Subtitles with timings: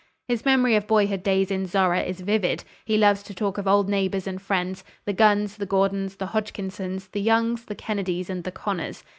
[0.27, 2.63] His memory of boyhood days in Zorra is vivid.
[2.85, 7.21] He loves to talk of old neighbors and friends—the Guns, the Gordons, the Hodgkinsons, the
[7.21, 9.03] Youngs, the Kennedys and the Connors.